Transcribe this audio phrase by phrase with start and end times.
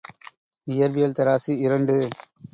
[0.67, 1.97] இயற்பியல் தராசு, இரண்டு.